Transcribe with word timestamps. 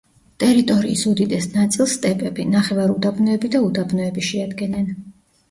ტერიტორიის 0.43 1.03
უდიდეს 1.11 1.47
ნაწილს 1.55 1.93
სტეპები, 1.99 2.47
ნახევარუდაბნოები 2.55 3.53
და 3.59 3.63
უდაბნოები 3.69 4.27
შეადგენენ. 4.33 4.91